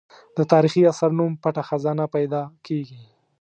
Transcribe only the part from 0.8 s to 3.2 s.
اثر نوم پټه خزانه پیدا کېږي.